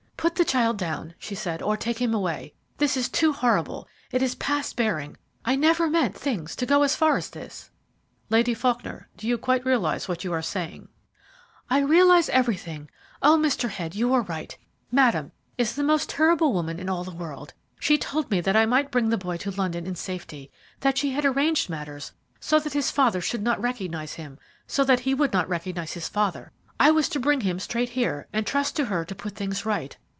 "Put 0.21 0.35
the 0.35 0.45
child 0.45 0.77
down," 0.77 1.15
she 1.17 1.33
said, 1.33 1.63
"or 1.63 1.75
take 1.75 1.99
him 1.99 2.13
away. 2.13 2.53
This 2.77 2.95
is 2.95 3.09
too 3.09 3.33
horrible; 3.33 3.87
it 4.11 4.21
is 4.21 4.35
past 4.35 4.75
bearing. 4.75 5.17
I 5.43 5.55
never 5.55 5.89
meant 5.89 6.15
things 6.15 6.55
to 6.57 6.65
go 6.67 6.83
as 6.83 6.95
far 6.95 7.17
as 7.17 7.31
this." 7.31 7.71
"Lady 8.29 8.53
Faulkner, 8.53 9.09
do 9.17 9.27
you 9.27 9.39
quite 9.39 9.65
realize 9.65 10.07
what 10.07 10.23
you 10.23 10.31
are 10.31 10.43
saying?" 10.43 10.89
"I 11.71 11.79
realize 11.79 12.29
everything. 12.29 12.87
Oh, 13.23 13.35
Mr. 13.35 13.67
Head, 13.69 13.95
you 13.95 14.09
were 14.09 14.21
right. 14.21 14.55
Madame 14.91 15.31
is 15.57 15.73
the 15.73 15.81
most 15.83 16.07
terrible 16.07 16.53
woman 16.53 16.79
in 16.79 16.87
all 16.87 17.03
the 17.03 17.09
world. 17.09 17.55
She 17.79 17.97
told 17.97 18.29
me 18.29 18.41
that 18.41 18.55
I 18.55 18.67
might 18.67 18.91
bring 18.91 19.09
the 19.09 19.17
boy 19.17 19.37
to 19.37 19.49
London 19.49 19.87
in 19.87 19.95
safety 19.95 20.51
that 20.81 20.99
she 20.99 21.13
had 21.13 21.25
arranged 21.25 21.67
matters 21.67 22.11
so 22.39 22.59
that 22.59 22.73
his 22.73 22.91
father 22.91 23.21
should 23.21 23.41
not 23.41 23.59
recognize 23.59 24.13
him 24.13 24.37
so 24.67 24.83
that 24.83 24.99
he 24.99 25.15
would 25.15 25.33
not 25.33 25.49
recognize 25.49 25.93
his 25.93 26.07
father. 26.07 26.51
I 26.79 26.91
was 26.91 27.09
to 27.09 27.19
bring 27.19 27.41
him 27.41 27.59
straight 27.59 27.89
here, 27.89 28.27
and 28.31 28.45
trust 28.45 28.75
to 28.75 28.85
her 28.85 29.03
to 29.05 29.15
put 29.15 29.33
things 29.33 29.65
right. 29.65 29.97